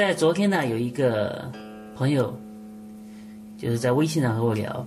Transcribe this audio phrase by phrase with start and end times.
[0.00, 1.52] 在昨天呢，有一个
[1.94, 2.34] 朋友
[3.58, 4.86] 就是在微信上和我聊，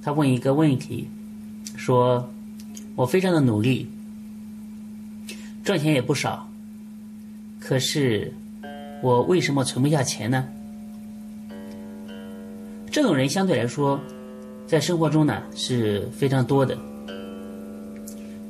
[0.00, 1.08] 他问一个问题，
[1.76, 2.30] 说
[2.94, 3.90] 我非常的努力，
[5.64, 6.48] 赚钱也不少，
[7.58, 8.32] 可是
[9.02, 10.48] 我为什么存不下钱呢？
[12.92, 14.00] 这种人相对来说，
[14.64, 16.78] 在生活中呢是非常多的，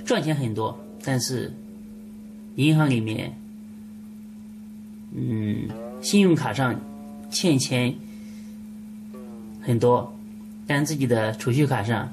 [0.04, 1.50] 赚钱很多，但是
[2.56, 3.32] 银行里面。
[5.12, 5.68] 嗯，
[6.00, 6.78] 信用卡上
[7.30, 7.94] 欠钱
[9.60, 10.14] 很多，
[10.66, 12.08] 但自己的储蓄卡上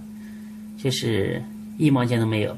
[0.77, 1.43] 却是
[1.77, 2.57] 一毛钱都没有，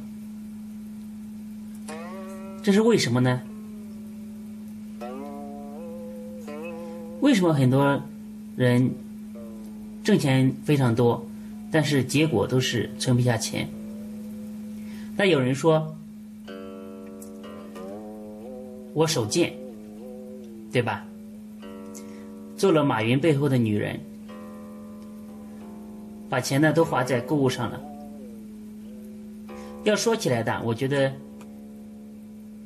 [2.62, 3.42] 这是为什么呢？
[7.20, 8.02] 为什么很多
[8.56, 8.94] 人
[10.04, 11.28] 挣钱非常多，
[11.72, 13.68] 但是结果都是存不下钱？
[15.18, 15.98] 那有人说，
[18.94, 19.52] 我手贱。
[20.78, 21.04] 对吧？
[22.56, 24.00] 做了马云背后的女人，
[26.30, 27.82] 把钱呢都花在购物上了。
[29.86, 31.12] 要说起来的，我觉得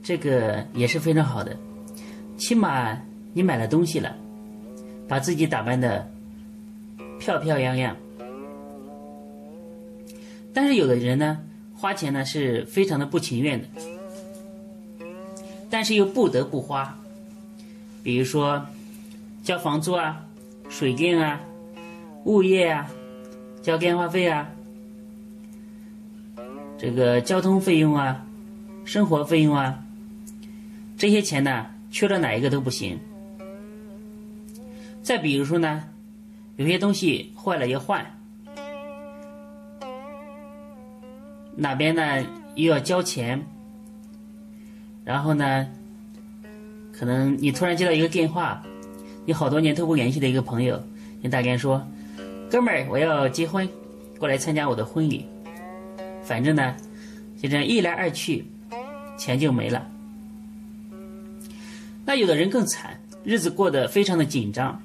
[0.04, 1.56] 这个也是非常好的，
[2.36, 3.02] 起码
[3.32, 4.14] 你买了东西了，
[5.08, 6.12] 把自己打扮的
[7.18, 7.96] 漂漂亮亮。
[10.54, 11.40] 但是有的人呢，
[11.74, 13.68] 花钱呢是非常的不情愿的，
[15.70, 16.98] 但是又不得不花。
[18.04, 18.66] 比如说，
[19.44, 20.26] 交房租啊、
[20.70, 21.40] 水电啊、
[22.26, 22.90] 物业啊、
[23.62, 24.50] 交电话费啊、
[26.78, 28.26] 这个交通费用啊、
[28.86, 29.84] 生活费用啊，
[30.98, 33.00] 这些钱呢，缺了哪一个都不行。
[35.04, 35.84] 再比如说呢，
[36.56, 38.06] 有些东西坏了要换，
[41.56, 43.46] 哪边呢又要交钱，
[45.04, 45.68] 然后呢？
[47.02, 48.62] 可能你突然接到一个电话，
[49.26, 50.80] 你好多年都不联系的一个朋友，
[51.20, 51.84] 你大概说
[52.48, 53.68] ：“哥们儿，我要结婚，
[54.20, 55.26] 过来参加我的婚礼。”
[56.22, 56.78] 反正呢，
[57.42, 58.46] 就这样一来二去，
[59.18, 59.90] 钱就没了。
[62.06, 64.80] 那有的人更惨，日子过得非常的紧张。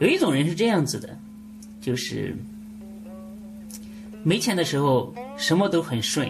[0.00, 1.16] 有一种人是这样子的，
[1.80, 2.36] 就是
[4.24, 6.28] 没钱的时候什么都很顺，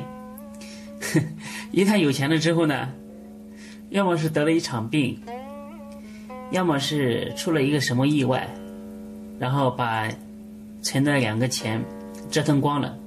[1.73, 2.91] 一旦有钱了之后呢？
[3.95, 5.17] 要么是得了一场病，
[6.51, 8.53] 要么是出了一个什么意外，
[9.39, 10.11] 然后把
[10.83, 11.81] 存的两个钱
[12.29, 12.99] 折腾光了。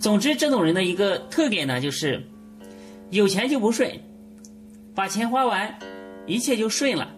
[0.00, 2.20] 总之，这种人的一个特点呢，就是
[3.10, 3.88] 有钱就不顺，
[4.92, 5.72] 把钱花完，
[6.26, 7.08] 一切就顺了。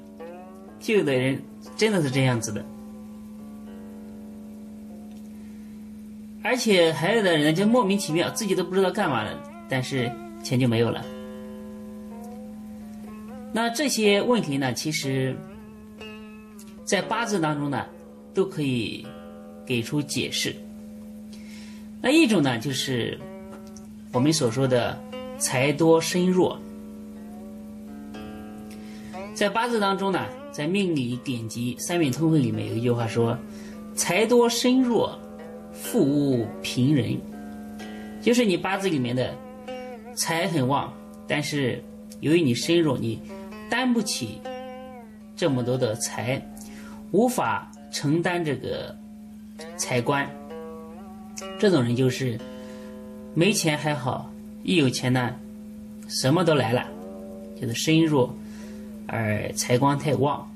[0.78, 1.40] 就有的人
[1.74, 2.62] 真的是这样子的，
[6.42, 10.12] 而且还有的人就莫名其妙，自己都不知道干嘛了，但是
[10.42, 11.02] 钱就没有了。
[13.50, 15.34] 那这些问题呢，其实，
[16.84, 17.86] 在八字当中呢，
[18.34, 19.06] 都可以
[19.66, 20.54] 给出解释。
[22.00, 23.18] 那一种呢，就是
[24.12, 24.96] 我们所说的
[25.38, 26.60] 财多身弱。
[29.34, 33.36] 在八字当中呢，在命理典籍《三元通会》里面有一句话说
[33.96, 35.18] ：“财多身弱，
[35.72, 37.18] 富无贫人。”
[38.20, 39.34] 就是你八字里面的
[40.14, 40.92] 财很旺，
[41.26, 41.82] 但是
[42.20, 43.18] 由于你身弱，你。
[43.70, 44.40] 担不起
[45.36, 46.40] 这么多的财，
[47.12, 48.96] 无法承担这个
[49.76, 50.28] 财官，
[51.58, 52.38] 这种人就是
[53.34, 54.30] 没钱还好，
[54.62, 55.34] 一有钱呢，
[56.08, 56.86] 什么都来了，
[57.60, 58.34] 就是身弱
[59.06, 60.50] 而财官太旺。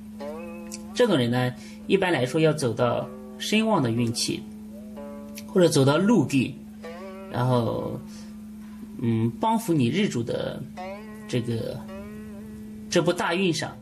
[0.94, 1.54] 这种人呢，
[1.86, 3.08] 一般来说要走到
[3.38, 4.42] 身旺的运气，
[5.46, 6.54] 或者走到禄地，
[7.30, 7.98] 然后
[9.00, 10.62] 嗯，帮扶你日主的
[11.28, 11.78] 这个。
[12.92, 13.74] 这部大运上，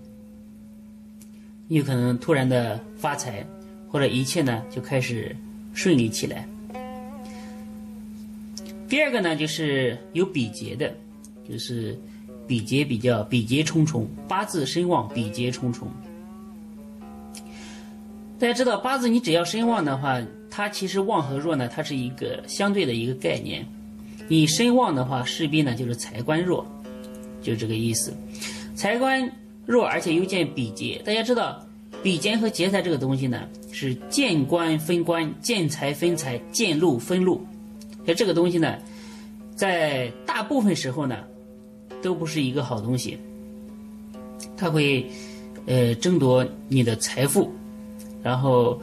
[1.67, 3.45] 有可能突然的发财，
[3.89, 5.35] 或者一切呢就开始
[5.75, 6.47] 顺利起来。
[8.89, 10.95] 第二个呢，就是有比劫的，
[11.49, 11.99] 就是
[12.47, 15.89] 比劫比较比劫重重，八字身旺，比劫重重。
[18.39, 23.67] 大家知道，八字你只要身旺的话，它其实旺和弱呢，它是一个相对的一个概念。
[24.29, 26.65] 你身旺的话，势必呢就是财官弱，
[27.43, 28.15] 就这个意思。
[28.81, 29.31] 财官
[29.67, 31.03] 弱而且又见比劫。
[31.05, 31.63] 大家知道，
[32.03, 37.47] 比劫和劫财这个东西呢，是见官分官，见财分财，见禄分禄。
[38.07, 38.79] 所以这个东西呢，
[39.55, 41.19] 在大部分时候呢，
[42.01, 43.19] 都不是一个好东西。
[44.57, 45.07] 它会，
[45.67, 47.53] 呃，争夺你的财富，
[48.23, 48.81] 然后，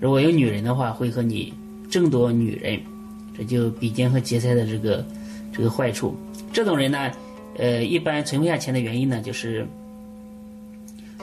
[0.00, 1.54] 如果有女人的话，会和你
[1.88, 2.80] 争夺女人，
[3.36, 5.06] 这就比肩和劫财的这个
[5.52, 6.16] 这个坏处。
[6.52, 7.12] 这种人呢，
[7.58, 9.66] 呃，一般存不下钱的原因呢，就是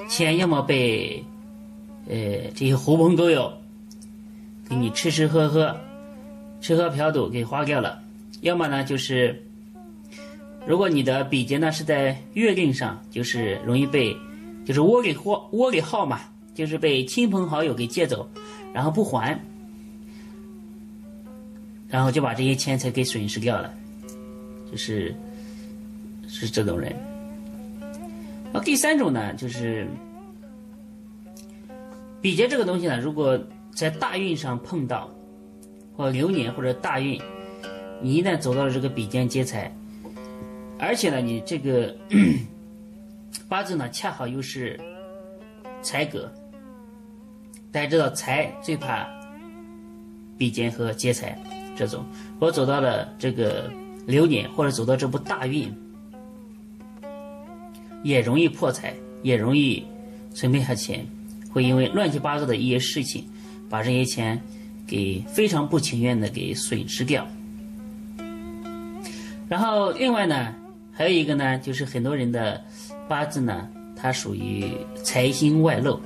[0.07, 1.23] 钱要么被，
[2.07, 2.15] 呃，
[2.53, 3.51] 这些狐朋狗友
[4.69, 5.75] 给你吃吃喝喝、
[6.61, 8.03] 吃喝嫖赌给花掉了，
[8.41, 9.41] 要么呢就是。
[10.67, 14.17] 如果你的比劫呢是在月令上，就是容易被，
[14.65, 16.21] 就是窝里窝窝里耗嘛，
[16.55, 18.27] 就是被亲朋好友给借走，
[18.73, 19.39] 然后不还，
[21.87, 23.71] 然后就把这些钱财给损失掉了，
[24.71, 25.15] 就是
[26.27, 26.95] 是这种人。
[28.53, 29.87] 那第三种呢，就是
[32.21, 33.39] 比劫这个东西呢，如果
[33.73, 35.09] 在大运上碰到，
[35.95, 37.21] 或流年或者大运，
[38.01, 39.71] 你一旦走到了这个比肩劫财。
[40.77, 41.95] 而且呢，你这个
[43.47, 44.79] 八字呢，恰好又是
[45.81, 46.31] 财格。
[47.71, 49.05] 大家知道财最怕
[50.37, 51.37] 比肩和劫财
[51.75, 52.05] 这种。
[52.39, 53.69] 我走到了这个
[54.05, 55.73] 流年，或者走到这部大运，
[58.05, 58.93] 也容易破财，
[59.23, 59.83] 也容易
[60.33, 61.05] 存不下钱，
[61.49, 63.25] 会因为乱七八糟的一些事情，
[63.67, 64.39] 把这些钱
[64.87, 67.27] 给非常不情愿的给损失掉。
[69.49, 70.53] 然后另外呢。
[70.97, 72.63] 还有一个呢，就是很多人的
[73.05, 73.67] 八字呢，
[73.97, 74.71] 它属于
[75.03, 75.99] 财星外露。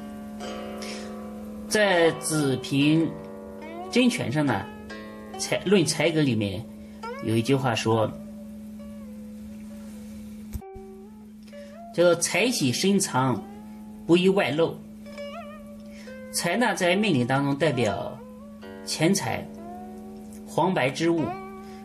[1.68, 3.08] 在子平
[3.92, 4.66] 真诠上呢，
[5.38, 6.66] 财论财格里面
[7.24, 8.12] 有一句话说，
[11.94, 13.44] 叫做财喜深藏，
[14.06, 14.76] 不易外露。
[16.32, 18.18] 财呢，在命理当中代表
[18.86, 19.46] 钱财、
[20.46, 21.24] 黄白之物，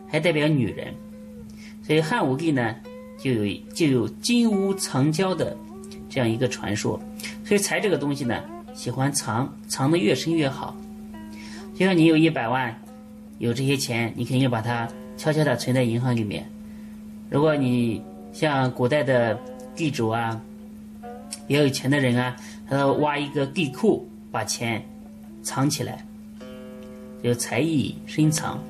[0.07, 0.93] 还代表女人。
[1.83, 2.75] 所以汉武帝呢。
[3.17, 5.55] 就有就有金屋藏娇的
[6.09, 6.99] 这样一个传说，
[7.45, 8.43] 所以财这个东西呢，
[8.73, 10.75] 喜欢藏，藏的越深越好。
[11.73, 12.77] 就像你有一百万，
[13.39, 14.85] 有这些钱，你肯定把它
[15.15, 16.45] 悄悄的存在银行里面。
[17.29, 18.03] 如果你
[18.33, 19.39] 像古代的
[19.75, 20.41] 地主啊，
[21.47, 22.35] 比较有钱的人啊，
[22.67, 24.83] 他挖一个地库，把钱
[25.43, 26.05] 藏起来，
[27.21, 28.63] 就财艺深藏。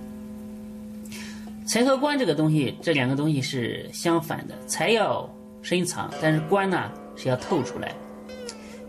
[1.65, 4.55] 财和官这个东西，这两个东西是相反的。
[4.67, 5.27] 财要
[5.61, 7.93] 深藏，但是官呢是要透出来。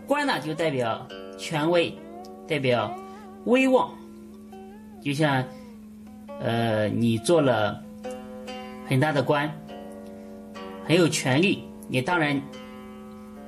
[0.05, 1.93] 官呢就代表权威，
[2.47, 2.95] 代表
[3.45, 3.91] 威望。
[5.01, 5.43] 就像，
[6.39, 7.81] 呃，你做了
[8.87, 9.51] 很大的官，
[10.85, 12.41] 很有权利，你当然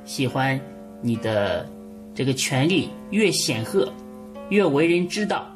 [0.06, 0.60] 喜欢
[1.02, 1.70] 你的
[2.14, 3.92] 这个权力越显赫，
[4.50, 5.48] 越为人知道，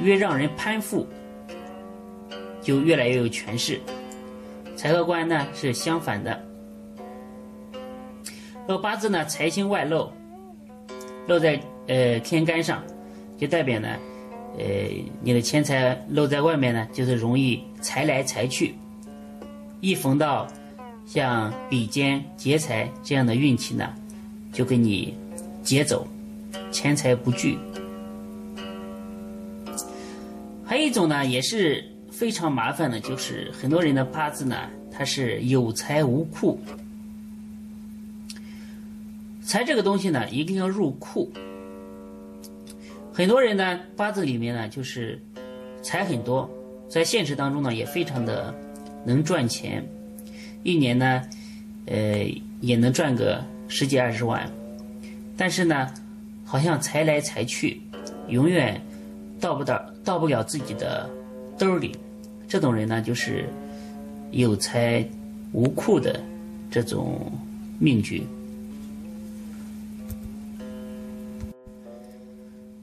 [0.00, 1.06] 越让人攀附。
[2.62, 3.80] 就越来越有权势，
[4.74, 6.44] 财和官呢是相反的。
[8.66, 10.10] 若八字呢财星外露，
[11.28, 12.82] 露在呃天干上，
[13.38, 13.88] 就代表呢，
[14.58, 14.64] 呃
[15.22, 18.74] 你的钱财露在外面呢，就是容易财来财去。
[19.80, 20.48] 一逢到
[21.06, 23.94] 像比肩劫财这样的运气呢，
[24.52, 25.14] 就给你
[25.62, 26.06] 劫走，
[26.70, 27.58] 钱财不聚。
[30.64, 31.84] 还有一种呢，也是。
[32.08, 34.56] 非常麻烦的，就是很多人的八字呢，
[34.90, 36.58] 它是有财无库。
[39.42, 41.30] 财这个东西呢，一定要入库。
[43.12, 45.20] 很多人呢，八字里面呢，就是
[45.82, 46.48] 财很多，
[46.88, 48.54] 在现实当中呢，也非常的
[49.04, 49.86] 能赚钱，
[50.66, 51.22] 一年呢，
[51.86, 52.26] 呃，
[52.60, 54.50] 也能赚个十几二十万。
[55.36, 55.88] 但是呢，
[56.44, 57.80] 好像财来财去，
[58.26, 58.80] 永远
[59.40, 61.08] 到不到到不了自己的
[61.56, 61.94] 兜里。
[62.48, 63.48] 这种人呢，就是
[64.32, 65.06] 有财
[65.52, 66.20] 无库的
[66.68, 67.30] 这种
[67.78, 68.24] 命局。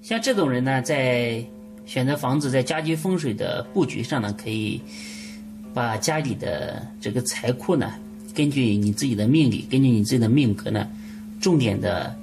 [0.01, 1.43] 像这种人呢，在
[1.85, 4.81] 选择房子、在家居风水的布局上呢，可以
[5.73, 7.93] 把家里的这个财库呢，
[8.33, 10.87] 根据你自己的命理，根据你自己的命格呢，
[11.39, 12.15] 重点的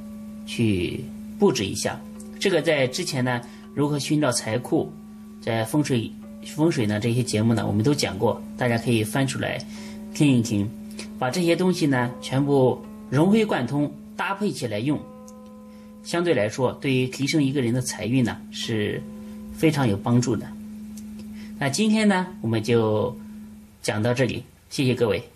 [0.46, 1.00] 去
[1.38, 2.00] 布置一下。
[2.38, 3.40] 这个在之前呢，
[3.74, 4.92] 如何寻找财库，
[5.40, 6.10] 在风水。
[6.46, 9.62] 风水呢，这些节目呢，我们都讲过，大家可以翻出来
[10.14, 10.66] 听一听，
[11.18, 12.80] 把这些东西呢全部
[13.10, 14.98] 融会贯通，搭配起来用，
[16.02, 19.02] 相对来说，对于提升一个人的财运呢是
[19.52, 20.46] 非常有帮助的。
[21.58, 23.14] 那今天呢，我们就
[23.80, 25.29] 讲到这里，谢谢各位。